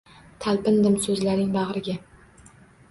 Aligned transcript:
Talpindim 0.45 0.97
so‘zlaring 1.05 1.55
bag‘riga. 1.59 1.99